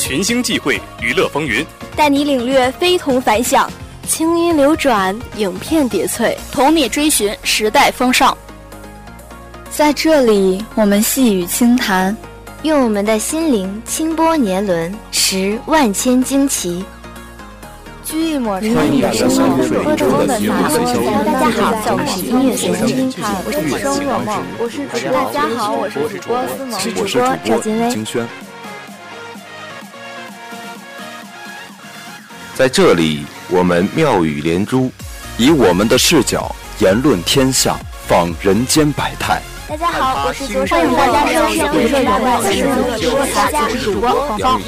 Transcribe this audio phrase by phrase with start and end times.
[0.00, 3.70] 群星际会，娱乐风云，带你领略非同凡响，
[4.08, 8.36] 清音流转，影片叠翠，同你追寻时代风尚。
[9.70, 12.16] 在这里，我们细语轻谈，
[12.62, 16.82] 用我们的心灵轻拨年轮，识万千惊奇。
[18.02, 21.22] 掬一抹春意的生活，喝着风的洒脱。
[21.30, 25.12] 大家好，我是音乐随身听，我是生若梦，我是主播。
[25.12, 28.26] 大家好，我是主播思萌，是主播赵金威。
[32.60, 34.92] 在这里，我们妙语连珠，
[35.38, 37.74] 以我们的视角言论天下，
[38.06, 39.40] 访人间百态。
[39.66, 44.60] 大家好，我是主播，欢迎大家收听《娱乐我是主播大家，我是主播黄芳。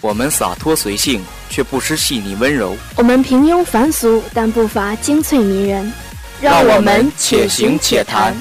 [0.00, 5.92] 我们洒脱随性，却不失细腻温柔；我们平庸凡俗，但不乏精粹迷人。
[6.40, 8.34] 让我们且行且谈。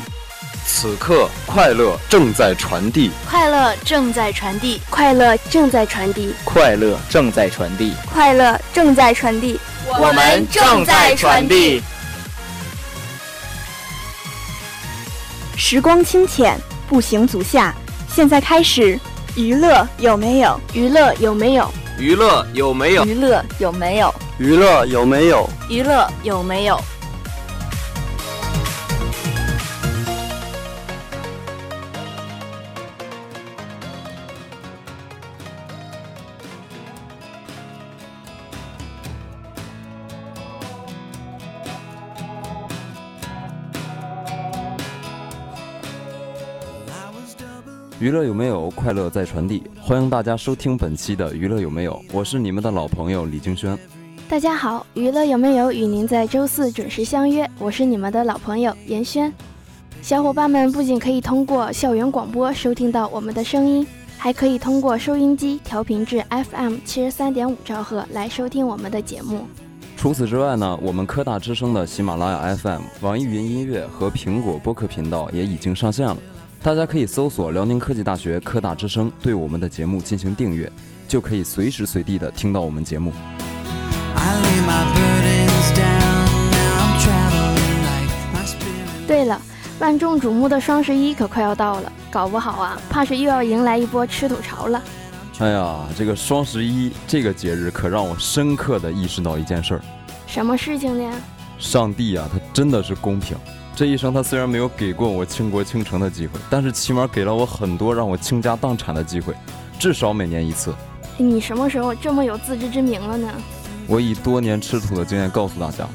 [0.74, 9.60] 此刻，快乐正在传递，快乐正在传递，快乐正在传递，快乐正在传递，快乐正在传递，
[10.00, 11.84] 我们正在传递。
[15.58, 17.76] 时光清浅，步行足下，
[18.08, 18.98] 现在开始。
[19.36, 20.60] 娱乐有没有？
[20.74, 21.70] 娱乐有没有？
[22.00, 23.06] 娱乐有没有？
[23.06, 24.16] 娱乐有没有？
[24.40, 25.50] 娱乐有没有？
[25.70, 26.82] 娱乐有没有？
[48.02, 48.68] 娱乐有没有？
[48.72, 49.62] 快乐在传递。
[49.80, 52.02] 欢迎大家收听本期的娱乐有没有？
[52.12, 53.78] 我是你们的老朋友李京轩。
[54.28, 55.72] 大家好，娱乐有没有？
[55.72, 57.48] 与您在周四准时相约。
[57.60, 59.32] 我是你们的老朋友严轩。
[60.02, 63.86] 小伙伴们不仅可以通过校园广播收听到我们的声音，
[64.18, 69.46] 还可以通过收音机调频至 FM 七十三点五兆赫来收听我们的节目。
[69.96, 76.18] 除此之外呢，我们科大之声的喜马拉雅 FM、网易云音乐和苹果播客频道也已经上线了。
[76.64, 80.72] 大家可以搜索辽宁科技大学科大之声，对我们的节目进行订阅，
[81.08, 83.12] 就可以随时随地的听到我们节目。
[89.08, 89.42] 对了，
[89.80, 94.80] 万众瞩目的双十一可快要到了，搞不好啊，怕是又要迎来一波吃土潮了。
[95.40, 99.82] 哎呀，这个双十一这个节日可让我深刻的意识到一件事儿。
[100.28, 101.12] 什么事情呢？
[101.58, 103.36] 上帝啊，他真的是公平。
[103.76, 109.34] 这一生，他虽然没有给过我倾国倾城的机会，但是起码给了我很多让我倾家荡产的机会，
[109.80, 110.74] 至少每年一次。
[111.18, 113.28] 你什么时候这么有自知之明了呢？
[113.88, 115.88] 我以多年吃土的经验告诉大家，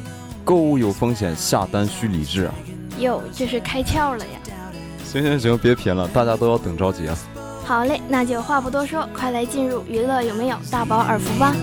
[0.44, 2.54] 购物有风险，下单需理智啊！
[2.98, 4.40] 哟，这是开窍了呀！
[5.04, 7.16] 行行行，别贫了，大家都要等着急啊！
[7.64, 11.54] 好嘞，那就话不多说，快来进入娱乐有没有大饱耳福吧！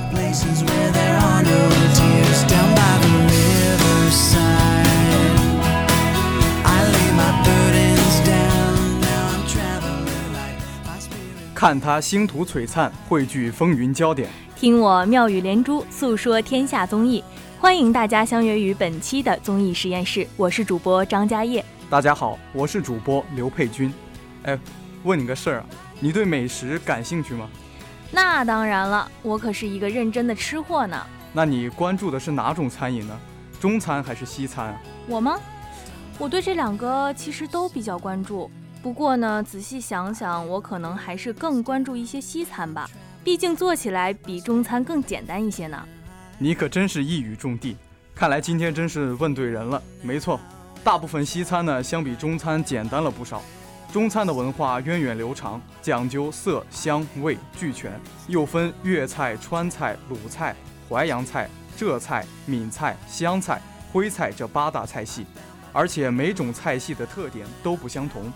[11.64, 17.24] 看他星途璀璨，汇聚风云焦点；听我妙语连珠，诉说天下综艺。
[17.58, 21.64] 欢迎大家相约于本期的综艺实验室，我是主播张嘉业。
[21.90, 23.94] 大家好，我是主播刘佩君。
[24.44, 24.60] 哎，
[25.04, 25.66] 问你个事儿啊，
[26.02, 27.48] 你对美食感兴趣吗？
[28.12, 31.02] 那当然了，我可是一个认真的吃货呢。
[31.32, 33.18] 那你关注的是哪种餐饮呢？
[33.62, 34.82] 中餐还是西餐啊？
[35.08, 35.40] 我吗？
[36.20, 38.52] 我对这两个其实都比较关注。
[38.84, 42.86] 不过呢，仔细想想，我可能还是更关注一些西餐吧，
[43.24, 45.82] 毕竟做起来比中餐更简单一些呢。
[46.38, 47.78] 你可真是一语中的，
[48.14, 49.82] 看来今天真是问对人了。
[50.02, 50.38] 没错，
[50.84, 53.42] 大部分西餐呢，相比中餐简单了不少。
[53.94, 60.54] 中餐的文化源远流长，讲究色香味俱全，又分粤菜、川菜、鲁菜、
[60.90, 63.62] 淮扬菜、浙菜、闽菜、湘菜、
[63.94, 65.26] 徽菜这八大菜系，
[65.72, 68.30] 而且每种菜系的特点都不相同。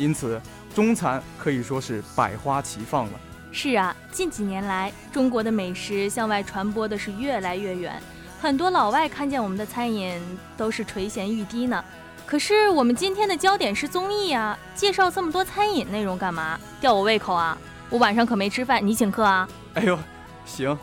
[0.00, 0.40] 因此，
[0.74, 3.12] 中餐可以说是百花齐放了。
[3.52, 8.00] 是啊，近几年来，中国的美食向外传播的是越来越远，
[8.40, 10.18] 很多老外看见我们的餐饮
[10.56, 11.84] 都是垂涎欲滴呢。
[12.24, 16.58] 可是我们今天的焦点是综艺啊，介绍这么多餐饮内容干嘛？
[16.80, 17.58] 吊我胃口啊？
[17.90, 19.46] 我晚上可没吃饭，你请客啊？
[19.74, 19.98] 哎呦，
[20.46, 20.78] 行，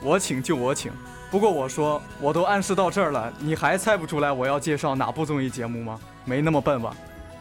[0.00, 0.92] 我请就我请。
[1.28, 5.98] 不过我说，我都暗示到这儿了，你还猜不出来我要介绍哪部综艺节目吗？
[6.24, 6.94] 没那么笨吧？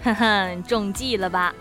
[0.04, 1.54] 哼哼，中计了吧？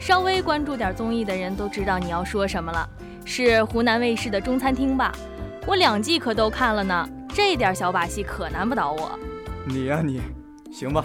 [0.00, 2.88] 稍微关注点综艺的人都知道你要说什么了，
[3.24, 5.12] 是湖南卫视的中餐厅吧？
[5.66, 9.18] 我两季可都看了呢，这点小把戏可难不倒我。
[9.66, 10.20] 你呀你，
[10.72, 11.04] 行吧，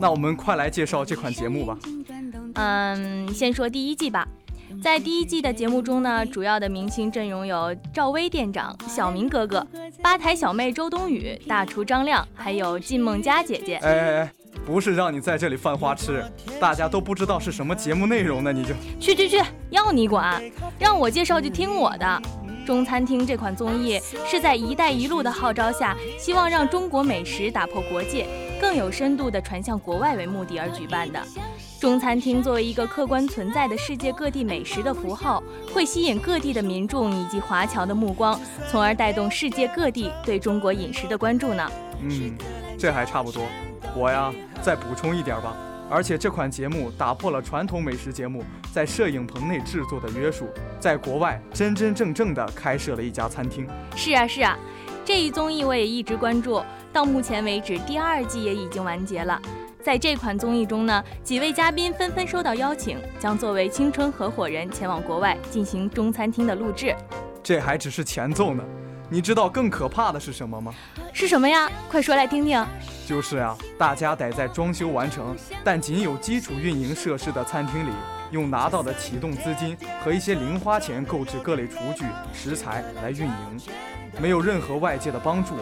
[0.00, 1.78] 那我们快来介绍这款节目吧。
[2.54, 4.26] 嗯，先说第一季吧。
[4.82, 9.64] 在第一季的节目中呢，主要的明星阵容有赵薇店长、小明哥哥、
[10.02, 13.76] 吧台小妹周冬雨、大厨张亮，还有靳梦佳姐姐。
[13.76, 14.32] 哎哎哎，
[14.66, 16.24] 不是让你在这里犯花痴，
[16.60, 20.42] 大家都不知道是什么节目内容呢，你就去去去，要你管，
[20.78, 22.22] 让我介绍就听我的。
[22.66, 28.26] 中餐厅这款综艺是在“一带一路”的号召下，希望让中国美食打破国界，
[28.58, 31.20] 更有深度地传向国外为目的而举办的。
[31.78, 35.42] 中餐厅作为一个客观存在的世界各地美食的符号，
[35.74, 38.40] 会吸引各地的民众以及华侨的目光，
[38.70, 41.70] 从而带动世界各地对中国饮食的关注呢。
[42.00, 42.34] 嗯，
[42.78, 43.42] 这还差不多。
[43.94, 45.56] 我呀，再补充一点吧。
[45.90, 48.42] 而且这款节目打破了传统美食节目
[48.72, 50.48] 在摄影棚内制作的约束，
[50.80, 53.66] 在国外真真正正的开设了一家餐厅。
[53.94, 54.58] 是啊，是啊，
[55.04, 56.62] 这一综艺我也一直关注，
[56.92, 59.40] 到目前为止第二季也已经完结了。
[59.82, 66.96] 在这款综艺中呢，几位嘉宾纷纷收到邀请，将作为青春合伙人前往国外进行中餐厅的录制。
[67.42, 68.64] 这还只是前奏呢，
[69.10, 70.72] 你知道更可怕的是什么吗？
[71.12, 71.70] 是什么呀？
[71.90, 72.66] 快说来听听。
[73.06, 77.92] 就是啊，大家得在装修完成但仅有基础运营设施的餐厅里，
[78.30, 83.60] 用拿到的启动资金和一些零花钱购置各类厨具、食材来运营，
[84.20, 85.54] 没有任何外界的帮助。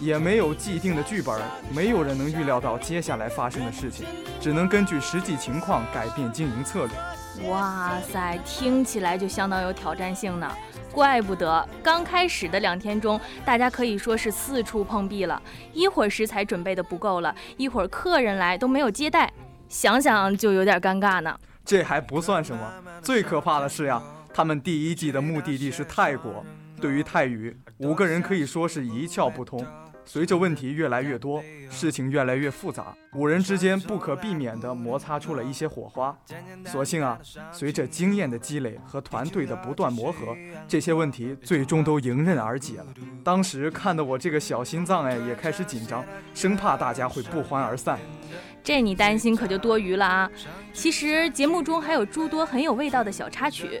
[0.00, 1.38] 也没有既定的剧本，
[1.74, 4.06] 没有人能预料到接下来发生的事情，
[4.40, 7.50] 只能根据实际情况改变经营策略。
[7.50, 10.50] 哇塞，听起来就相当有挑战性呢，
[10.92, 15.40] 怪不得刚开始的两天中，大家可以说是四处碰壁了，
[15.72, 19.32] 一会儿食材准备的不够了，一会儿客人来都没有接待，
[19.68, 21.36] 想想就有点尴尬呢。
[21.64, 22.72] 这还不算什么，
[23.02, 24.02] 最可怕的是呀，
[24.34, 26.44] 他们第一季的目的地是泰国，
[26.80, 29.64] 对于泰语，五个人可以说是一窍不通。
[30.12, 31.40] 随着问题越来越多，
[31.70, 36.18] 事情越来越复杂，五人之间不可避免地摩擦出了一些火花。
[36.66, 37.16] 所幸啊，
[37.52, 40.36] 随着经验的积累和团队的不断磨合，
[40.66, 42.86] 这些问题最终都迎刃而解了。
[43.22, 46.04] 当时看得我这个小心脏哎也开始紧张，
[46.34, 47.96] 生怕大家会不欢而散。
[48.64, 50.30] 这你担心可就多余了啊！
[50.72, 53.80] 其实节目中还有诸多很有味道的小插曲。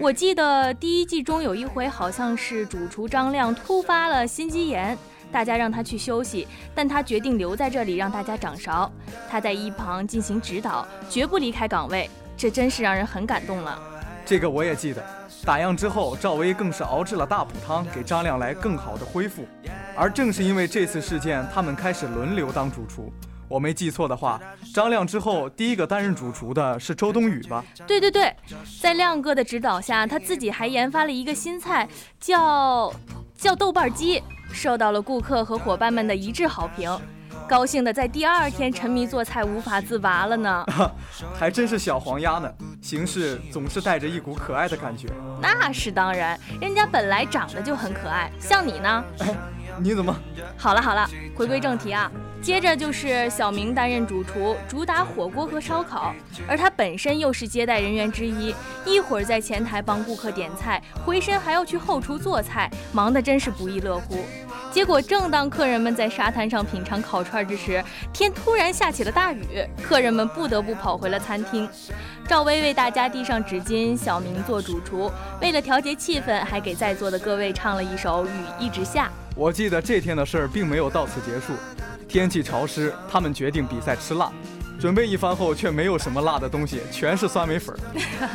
[0.00, 4.98] 我记得第一季中有一回，好像是主厨张亮突发了心肌炎。
[5.32, 8.90] 大家让他去休息，但他决定留在这里让大家掌勺。
[9.28, 13.78] 他在一旁进行指导，绝不离开岗位，这真是让人很感动了。
[14.26, 15.04] 这个我也记得。
[15.42, 19.46] 打烊之后，赵薇更是熬制了大补汤，给张亮来更好的恢复。
[19.96, 23.10] 而正是因为这次事件，他们开始轮流当主厨。
[23.48, 24.38] 我没记错的话，
[24.74, 27.64] 张亮之后第一个担任主厨的是周冬雨吧？
[27.86, 28.36] 对对对，
[28.82, 31.88] 在亮哥的指导下，他自己还研发了一个新菜，
[32.20, 32.92] 叫
[33.34, 34.22] 叫豆瓣鸡。
[34.52, 36.90] 受到了顾客和伙伴们的一致好评，
[37.48, 40.64] 高兴的在第二天沉迷做菜无法自拔了呢。
[41.38, 45.08] 还真是小黄鸭呢，行事总是带着一股可爱的感觉。
[45.40, 49.04] 那是当然，人家本来长得就很可爱，像你呢。
[49.78, 50.14] 你怎么？
[50.56, 52.10] 好了好了，回归正题啊。
[52.42, 56.14] 接着就是小明担任主厨，主打火锅和烧烤，
[56.48, 58.54] 而他本身又是接待人员之一，
[58.86, 64.24] 一会儿在前台帮顾客点菜，回身还要去后厨做菜，忙得真是不亦乐乎。
[64.72, 69.44] 结果正当客人们在沙滩上品尝烤串之时，天突然下起了大雨，
[69.82, 71.68] 客人们不得不跑回了餐厅。
[72.26, 75.10] 赵薇为大家递上纸巾，小明做主厨，
[75.42, 79.06] 为了调节气氛，还给在座的各位唱了一首《雨一直下》。
[79.36, 81.52] 我记得这天的事儿并没有到此结束。
[82.10, 84.32] 天气潮湿，他们决定比赛吃辣。
[84.80, 87.72] 准备一番后，却没有什么辣的东西，全是酸梅粉。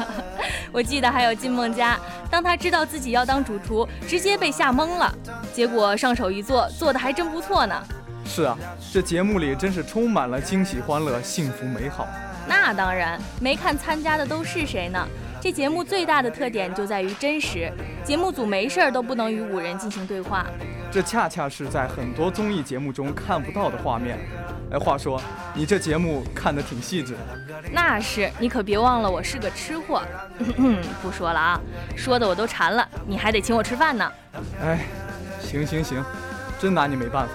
[0.72, 2.00] 我记得还有金梦佳，
[2.32, 5.14] 当他知道自己要当主厨，直接被吓懵了。
[5.54, 7.76] 结果上手一做，做的还真不错呢。
[8.26, 8.58] 是啊，
[8.94, 12.08] 这节目里真是充满了惊喜、欢乐、幸福、美好。
[12.48, 15.06] 那当然，没看参加的都是谁呢？
[15.46, 17.72] 这节目最大的特点就在于真实，
[18.04, 20.44] 节目组没事儿都不能与五人进行对话。
[20.92, 24.18] 这恰恰是在很多综艺节目中看不到的画面。
[24.72, 25.22] 哎，话说
[25.54, 27.16] 你这节目看得挺细致。
[27.72, 30.02] 那是，你可别忘了我是个吃货。
[31.00, 31.62] 不说了啊，
[31.96, 34.12] 说的我都馋了，你还得请我吃饭呢。
[34.60, 34.80] 哎，
[35.40, 36.04] 行行行，
[36.60, 37.34] 真拿你没办法。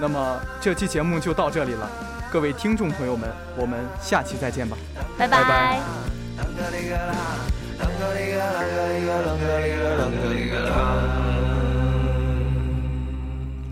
[0.00, 1.88] 那么这期节目就到这里了，
[2.28, 4.76] 各位听众朋友们，我们下期再见吧。
[5.16, 5.78] 拜拜。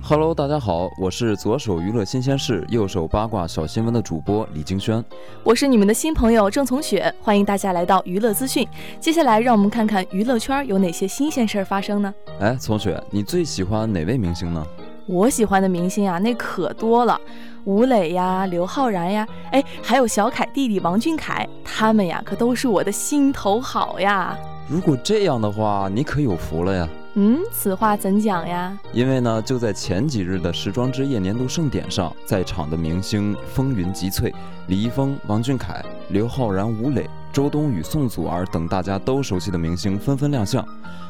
[0.03, 5.05] Hello，大家好，我是左手娱乐新鲜事，右手八卦小新闻的主播李金轩。
[5.45, 8.67] 我是你们的新朋友郑从雪，欢迎大家来到娱乐资讯。
[8.99, 12.13] 接下来让我们看看娱乐圈有哪些新鲜事儿发生呢？
[12.41, 14.67] 哎，从雪，你最喜欢哪位明星呢？
[15.07, 17.21] 我喜欢的明星啊，那可多了。
[17.65, 24.37] 吴磊呀、刘昊然呀，哎，还有小凯弟弟王俊凯，他们呀可都是我的心头好呀。
[24.69, 26.89] 如果这样的话，你可有福了呀。
[27.15, 28.79] 嗯，此话怎讲呀？
[28.93, 34.33] 因为呢，就在前几日的时装之夜年度盛典上，在场的明星风云集萃，
[34.69, 40.65] 李易峰、王俊凯、刘昊然、吴磊、周冬雨、宋祖儿等大家都熟悉的明星纷纷亮相。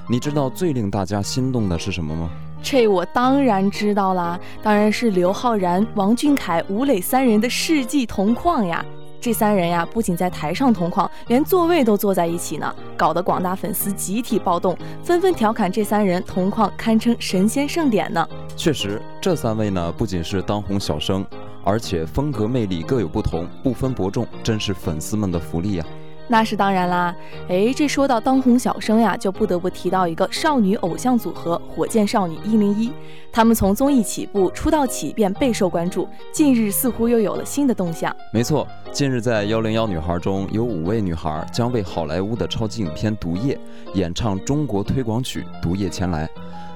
[0.09, 2.31] 你知道最令大家心动的是什么吗？
[2.63, 8.85] 这我当然知道啦，当然是刘昊然、王俊凯、吴磊三人的世纪同框呀。
[9.21, 18.27] 这三人呀，不仅在台上同框，连座位都坐在一起呢，搞得广大粉丝集体暴动，纷纷调侃这三人同框堪称神仙盛典呢。
[18.57, 21.23] 确实，这三位呢，不仅是当红小生，
[21.63, 25.85] 而且风格魅力各有不同，不分伯仲，真是粉丝们的福利呀。
[26.31, 27.13] 那是当然啦，
[27.49, 32.93] 哎，这说到当红小生呀，就不得不提到一个少女偶像组合——火箭少女一零一。
[33.33, 38.15] 他们从综艺起步，出道起便备受关注，近日似乎又有了新的动向。
[38.33, 43.59] 没错，近日在幺零幺女孩中有五位女孩将为好莱坞的超级影片《毒液》
[43.95, 46.27] 演唱中国推广曲《毒液前来》。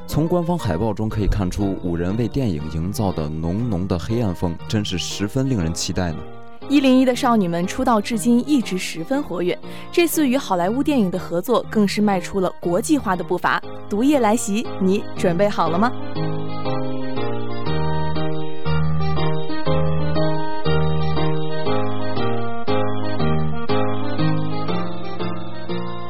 [0.08, 6.18] 从官方海报中可以看出，五人为电影营造的浓浓的黑暗风，真是十分令人期待呢。
[6.68, 9.59] 一零一的少女们出道至今一直十分活跃，
[9.92, 13.62] 这次与好莱坞电影的合作更是迈出了国际化的步伐。
[13.88, 15.92] 毒液来袭，你准备好了吗？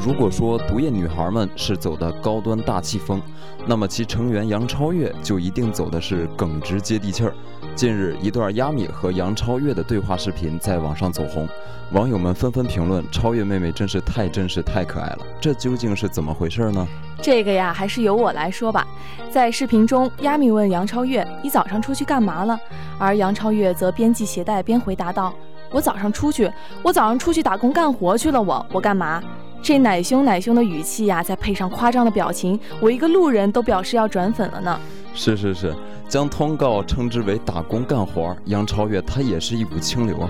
[0.05, 3.23] 如果说毒液女孩们是走的高端大气风，
[3.65, 7.33] 那么其成员杨超越就一定走的是耿直接地气儿。
[7.75, 11.49] 近日，一段亚米和杨超越的对话视频在网上走红，
[11.93, 16.87] 网友们纷纷评论：“超越妹妹真是太真实、太可爱了。”这究竟是怎么回事呢？
[17.23, 18.87] 这个呀，还是由我来说吧。
[19.31, 22.59] 在视频中，亚米问杨超越：“你早上出去干嘛了？”
[23.01, 25.33] 而杨超越则边系鞋带边回答道
[25.73, 28.43] ：“我早上出去，我早上出去打工干活去了。
[28.43, 29.23] 我我干嘛？”
[29.64, 34.78] 这奶凶奶凶的语气呀，再配上夸张的表情，我一个路人都表示要转粉了呢。
[35.14, 35.75] 是是是。
[36.06, 40.28] 将通告称之为打工干活，杨超越她也是一股清流啊。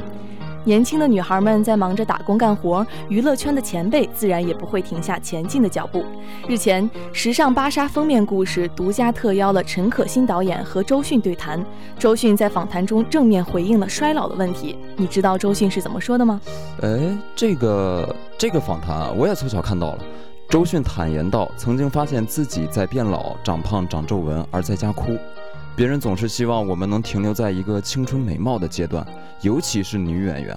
[0.65, 6.03] 年轻的女孩们在忙着打工干活，娱乐圈的前辈自然也不会停下前进的脚步。
[6.49, 11.65] 日前，时尚芭莎封面故事独家特邀了陈可辛导演和周迅对谈。
[11.99, 14.77] 周迅在访谈中正面回应了衰老的问题。
[14.97, 16.41] 你知道周迅是怎么说的吗？
[16.81, 19.99] 哎，这个这个访谈啊，我也凑巧看到了。
[20.49, 25.17] 周迅坦言道，曾经发现自己在变老、长胖、长皱纹，而在家哭。
[25.77, 29.05] 别人总是希望我们能停留在一个青春美貌的阶段，
[29.41, 30.57] 尤其是女演员。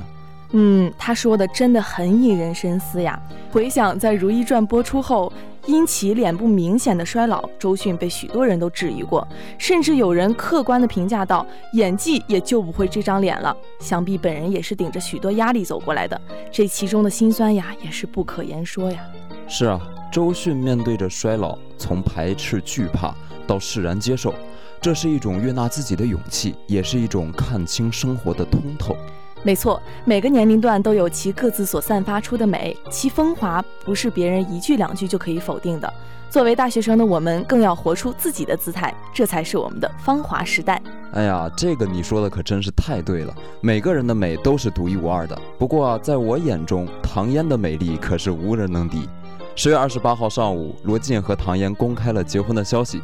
[0.52, 3.20] 嗯，他说的真的很引人深思呀。
[3.52, 5.34] 回想在《如懿传》播出后，
[5.66, 13.56] 因其脸部明显的衰老，周迅被许多人都质疑过，甚至有人客观的评价道，演技也救不回这张脸了。
[13.80, 16.22] 想必本人也是顶着许多压力走过来的，
[16.52, 19.00] 这其中的辛酸呀，也是不可言说呀。
[19.48, 19.82] 是啊，
[20.12, 23.14] 周迅面对着衰老，从排斥惧怕
[23.46, 24.34] 到释然接受。
[24.79, 28.96] 这是一种悦纳自己的勇气，也是一种看清生活的通透。
[29.43, 35.93] 没错，每个年龄段都有其各自所散发出的美，其风华不是别人一句两句就可以否定的。
[36.29, 40.81] 作为大学生的我们，更要活出自己的姿态，这才是我们的芳华时代。
[41.13, 43.34] 哎呀，这个你说的可真是太对了。
[43.62, 45.39] 每个人的美都是独一无二的。
[45.57, 49.07] 不过啊，在我眼中，唐嫣的美丽可是无人能敌。
[49.55, 53.01] 十月二十八号上午，罗晋和唐嫣公开了结婚的消息。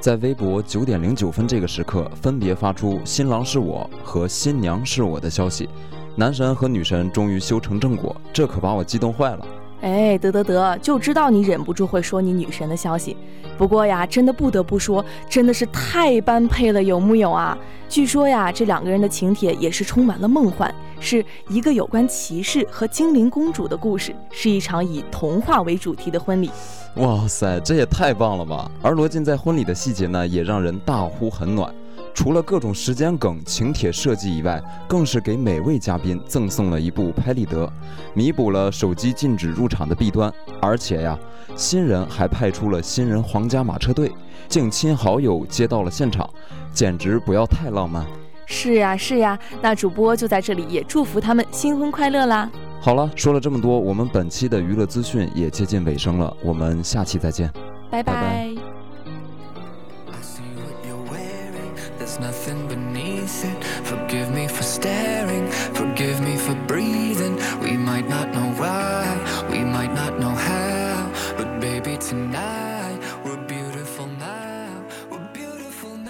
[0.00, 5.68] 在微博九点零九分这个时刻，分别发出“新郎是我”和“新娘是我的”消息，
[6.14, 9.46] 男神和女神终于修成正果，这可把我激动坏了。
[9.80, 13.16] 哎，得得得，就知道你忍不住会说你女神的消息。
[13.58, 17.56] 不过呀，真的不得不说，真的是太般配了，有木有啊？
[17.88, 26.50] 据说呀，这两个人的请帖也是充满了梦幻，是一个有关骑士和精灵公主的故事，是一场以童话为主题的婚礼。
[26.96, 28.70] 哇塞，这也太棒了吧！
[28.82, 31.72] 而罗晋在婚礼的细节呢，也让人大呼很暖。
[32.14, 37.70] 除了各种时间梗、请帖设计以外，更是给每位嘉宾赠送了一部拍立得，
[38.14, 40.32] 弥补了手机禁止入场的弊端。
[40.58, 41.18] 而且呀，
[41.54, 44.10] 新人还派出了新人皇家马车队，
[44.48, 46.26] 近亲好友接到了现场，
[46.72, 48.06] 简直不要太浪漫。
[48.46, 52.50] 是呀是呀，那主播就在这里也祝福他们新婚快乐啦！
[52.80, 57.52] 好了，说了这么多，我们本期的娱乐资讯也接近尾声了，我们下期再见，
[57.90, 58.75] 拜拜。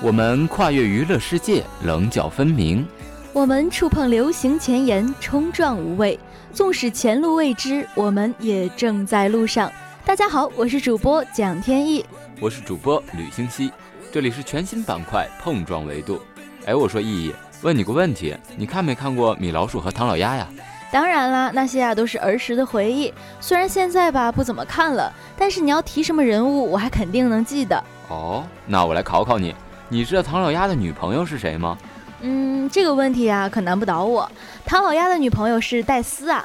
[0.07, 2.87] 我们跨越娱乐世界，棱角分明。
[3.33, 6.17] 我们触碰流行前沿，冲撞无畏。
[6.53, 9.69] 纵使前路未知，我们也正在路上。
[10.05, 12.07] 大家好，我是主播蒋天意，
[12.39, 13.73] 我是主播吕星希，
[14.13, 16.23] 这里是全新板块碰撞维度。
[16.67, 20.47] 哎，我说意义，问你个问题，你看没看过米老鼠和唐老鸭呀？
[20.93, 23.13] 当然啦，那些啊都是儿时的回忆。
[23.41, 27.83] 虽然现在吧不怎么看了，但是你要提什么人物，我还肯定能记得。
[28.09, 29.53] 哦，那我来考考你，
[29.89, 31.79] 你知道唐老鸭的女朋友是谁吗？
[32.21, 34.31] 嗯，这个问题啊可难不倒我。
[34.65, 36.45] 唐老鸭的女朋友是戴斯啊。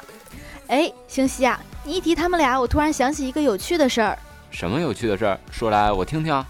[0.68, 4.16] 哎，星希啊，你一提他们俩，我突然想起一个有趣的事儿。
[4.50, 5.38] 什么有趣的事儿？
[5.50, 6.44] 说来我听听。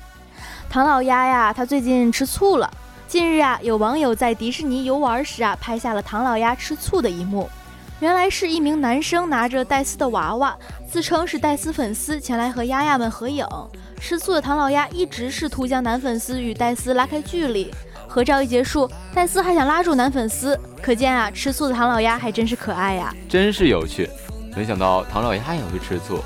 [0.68, 2.70] 唐老鸭呀，他最近吃醋了。
[3.08, 7.48] 近日啊，有网友在迪士尼游玩时啊，拍下了唐老鸭吃醋的一幕。
[8.02, 10.58] 原来是一名男生拿着戴斯的娃娃，
[10.90, 13.46] 自称是戴斯粉丝，前来和丫丫们合影。
[14.00, 17.72] 吃醋的唐老鸭一直试图将男粉丝与戴斯拉开距离。
[18.08, 24.10] 合照一结束，戴斯还想拉住男粉丝，可见啊，吃醋的唐老鸭还真是可爱呀，真是有趣。
[24.56, 26.18] 没想到唐老鸭也会吃醋。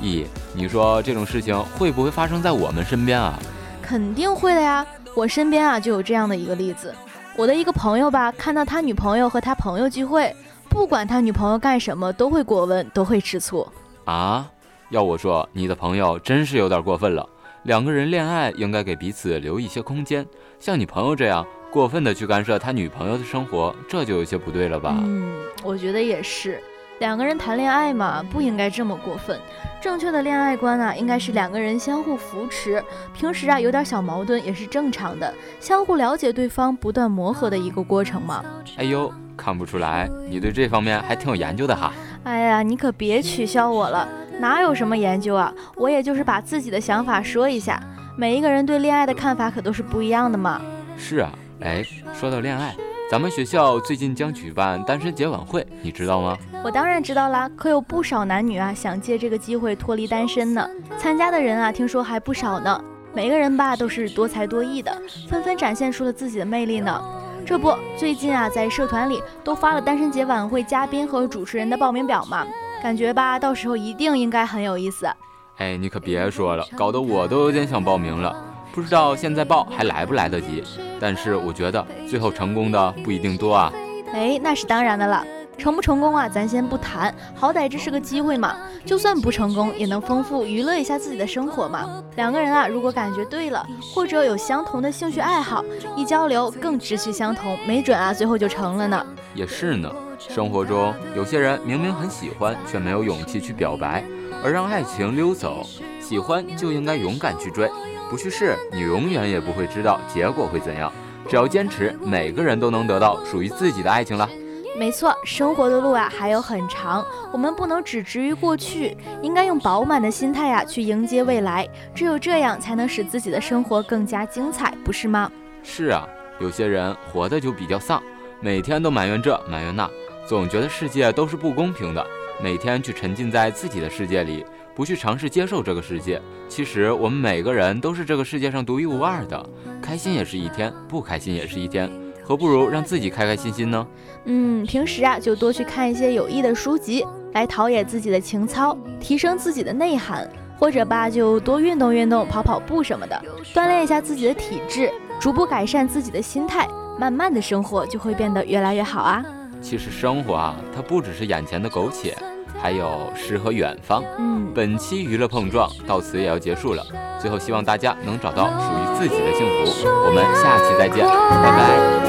[0.00, 3.38] 咦，你说这种事情会不会发生在我们身边啊？
[3.82, 6.94] 肯定会的呀，我身边啊就有这样的一个例子。
[7.36, 10.34] 我的一个朋友吧，看到他女朋友和他朋友聚会。
[10.68, 13.66] 不管他女朋友干什么，都会过问，都会吃醋
[14.04, 14.48] 啊！
[14.90, 17.28] 要我说，你的朋友真是有点过分了。
[17.64, 20.24] 两个人恋爱应该给彼此留一些空间，
[20.58, 24.96] 像你朋友这样过分的去干涉他女朋友的生活，这就有些不对了吧？
[25.02, 26.62] 嗯，我觉得也是。
[27.00, 29.38] 两个人谈恋爱嘛，不应该这么过分。
[29.80, 32.82] 正确的恋爱观啊，应该是两个人相互扶持，
[33.12, 38.44] 平时啊有点小矛盾也是正常的，相互了解对方，不断磨合的一个过程嘛。
[38.76, 39.12] 哎呦。
[39.38, 41.92] 看不出来，你对这方面还挺有研究的哈。
[42.24, 44.06] 哎呀，你可别取笑我了，
[44.40, 45.54] 哪有什么研究啊？
[45.76, 47.80] 我也就是把自己的想法说一下。
[48.16, 50.60] 每一个人对恋爱的看法可都是不一样的嘛。
[50.98, 51.30] 是啊，
[51.60, 52.74] 哎，说到恋爱，
[53.10, 56.36] 咱们学校最近将举办单身节晚会，你知道吗？
[56.64, 60.68] 我当然知道啦，可有不少男女啊想借这个机会脱离单身呢。
[60.98, 62.82] 参加的人啊，听说还不少呢。
[63.14, 64.92] 每个人吧都是多才多艺的，
[65.28, 67.00] 纷纷展现出了自己的魅力呢。
[67.48, 72.46] 这不，最近啊，在社团里都发了单身节晚会嘉宾和主持人的报名表嘛，
[72.82, 75.08] 感觉吧，到时候一定应该很有意思。
[75.56, 78.36] 哎，你可别说了，搞得我都有点想报名了，
[78.70, 80.62] 不知道现在报还来不来得及。
[81.00, 83.72] 但是我觉得最后成功的不一定多啊。
[84.12, 85.24] 哎，那是当然的了。
[85.58, 86.28] 成不成功啊？
[86.28, 88.56] 咱先不谈，好歹这是个机会嘛。
[88.86, 92.02] 就算不成功，也能丰富娱乐一下自己的生活嘛。
[92.14, 95.64] 两个人啊，如果感觉对了，或者有相同的兴趣爱好，
[95.96, 99.04] 一交流更志趣相同，没准啊，最后就成了呢。
[99.34, 99.92] 也是呢。
[100.18, 104.04] 生活中有些人明明很喜欢，却没有勇气去表白，
[104.42, 105.66] 而让爱情溜走。
[106.00, 107.70] 喜欢就应该勇敢去追，
[108.08, 110.92] 不去试，你永远也不会知道结果会怎样。
[111.28, 114.28] 只要坚持，每个人都能得到属于自己的爱情了。
[114.78, 121.68] 没错，生活的路啊还有很长，我们不能只执于过去，应该用饱满的心态呀去迎接未来。
[121.92, 125.30] 只有这样，才能使自己的生活更加精彩，不是吗？
[125.64, 126.06] 是啊，
[126.38, 128.00] 有些人活的就比较丧，
[128.40, 129.90] 每天都埋怨这埋怨那，
[130.28, 132.06] 总觉得世界都是不公平的，
[132.40, 136.22] 每天去沉浸在自己的世界里，不去尝试接受这个世界。
[136.48, 139.44] 其实我们每个人都是这个世界上独一无二的，
[139.82, 141.90] 开心也是一天，不开心也是一天。
[142.28, 143.86] 何不如让自己开开心心呢？
[144.26, 153.18] 嗯，平时啊就多去看一些有益的书籍，来陶冶自己的情操，提升自己的内涵，或者吧就多运动运动，跑跑步什么的，
[153.54, 159.24] 锻炼一下自己的体质，逐步改善自己的心态，慢慢的生活就会变得越来越好啊。
[159.62, 162.14] 其实生活啊，它不只是眼前的苟且。
[162.60, 164.02] 还有诗和远方。
[164.18, 166.84] 嗯，本期娱乐碰撞到此也要结束了。
[167.20, 169.86] 最后，希望大家能找到属于自己的幸福。
[169.86, 172.07] 我们下期再见，拜拜。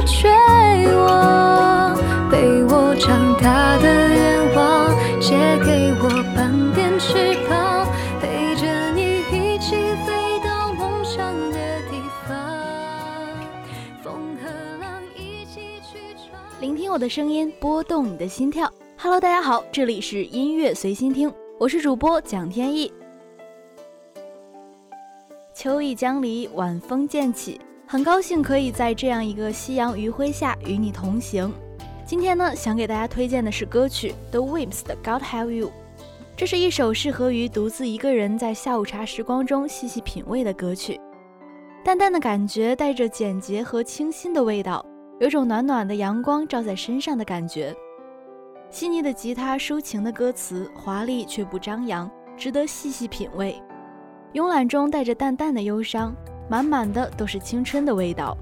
[0.00, 1.94] 带我
[2.70, 4.88] 我，长大的愿望，
[5.20, 7.86] 借给我半点翅膀，
[8.18, 11.18] 陪着你一起飞到梦想
[11.50, 12.34] 的地方。
[14.02, 14.48] 风和
[14.80, 16.40] 浪一起去闯。
[16.60, 18.72] 聆听我的声音，拨动你的心跳。
[18.96, 22.90] Hello，大家好，这里是音乐随心听，我是主播蒋天意。
[25.54, 27.60] 秋意将离，晚风渐起，
[27.92, 31.52] 很高兴可以在这样一个夕阳余晖下与你同行。
[32.06, 35.66] 今天呢，想给大家推荐的是歌曲 The Wims 的《God Have You》，
[36.36, 41.00] 这是一首适合于独自一个人在下午茶时光中细细品味的歌曲。
[41.84, 44.86] 淡淡的感觉带着简洁和清新的味道，
[45.18, 47.74] 有种暖暖的阳光照在身上的感觉。
[48.70, 53.60] 细腻的吉他，抒情的歌词，华丽却不张扬，值得细细品味。
[54.34, 56.14] 慵懒中带着淡淡的忧伤，
[56.50, 58.36] 满满的都是青春的味道。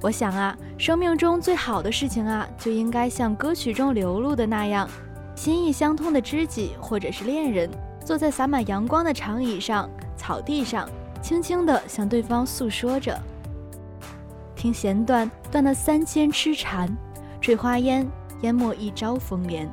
[0.00, 4.90] 我想啊，生命中最好的事情啊，就应该像歌曲中流露的那样，
[5.36, 7.70] 心意相通的知己或者是恋人，
[8.04, 10.88] 坐在洒满阳光的长椅上、草地上，
[11.22, 13.16] 轻轻地向对方诉说着。
[14.56, 16.88] 听弦断断的三千痴缠，
[17.40, 18.04] 坠花烟
[18.40, 19.70] 淹没一朝风莲。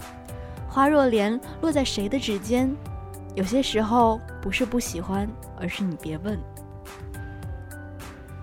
[0.68, 2.72] 花若莲落在谁的指尖？
[3.34, 5.28] 有些时候不是不喜欢，
[5.60, 6.40] 而是你别问。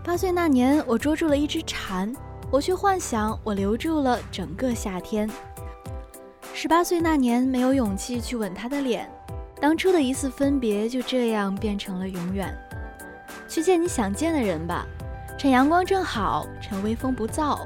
[0.07, 2.15] 八岁那年，我捉住了一只蝉，
[2.49, 5.29] 我却幻想我留住了整个夏天。
[6.55, 9.11] 十八岁那年，没有勇气去吻她的脸，
[9.61, 12.57] 当初的一次分别就这样变成了永远。
[13.49, 14.87] 去见你想见的人吧，
[15.37, 17.59] 趁阳光正好，趁微风不燥，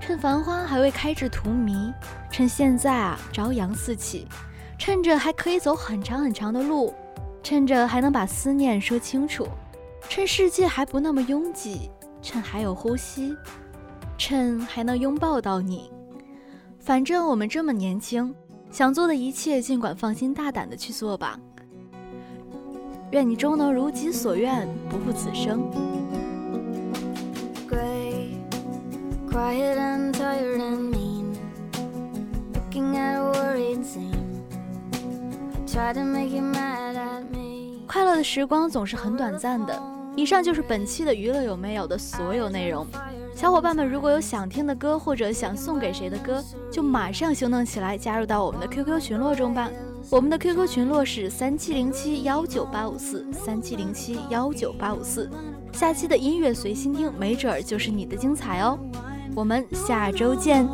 [0.00, 1.94] 趁繁花还未开至荼蘼，
[2.28, 4.26] 趁现在啊朝阳四起，
[4.76, 6.92] 趁着还可以走很长很长的路，
[7.40, 9.46] 趁着还能把思念说清楚。
[10.08, 11.90] 趁世界还不那么拥挤，
[12.22, 13.36] 趁还有呼吸，
[14.16, 15.90] 趁还能拥抱到你。
[16.78, 18.34] 反正我们这么年轻，
[18.70, 21.38] 想做的一切尽管放心大胆的去做吧。
[23.10, 25.70] 愿你终能如己所愿，不负此生。
[37.86, 39.93] 快乐的时光总是很短暂的。
[40.16, 42.86] 以上就是本期的娱乐有没有的所有内容。
[43.34, 49.68] 小伙伴们，如果有想听的歌或者想送给谁的歌，就马上行动起来，加入到我们的 QQ 群落中吧。
[50.10, 55.28] 我们的 QQ 群落是三七零七幺九八五四三七零七幺九八五四。
[55.72, 58.78] 下期的音乐随心听，没准儿就是你的精彩哦。
[59.34, 60.64] 我们下周见。